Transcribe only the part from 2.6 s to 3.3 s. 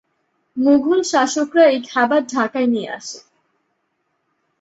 নিয়ে আসে।